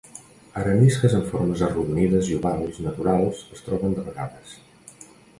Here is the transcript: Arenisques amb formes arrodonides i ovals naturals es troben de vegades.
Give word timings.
Arenisques 0.59 1.11
amb 1.17 1.25
formes 1.33 1.59
arrodonides 1.67 2.31
i 2.31 2.37
ovals 2.37 2.79
naturals 2.85 3.43
es 3.57 3.61
troben 3.69 3.93
de 3.99 4.07
vegades. 4.07 4.57